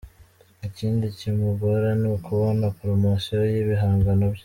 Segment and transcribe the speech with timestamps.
[0.67, 4.39] Ikindi kimugora ni ukubona promosiyo y’ibihangano bye.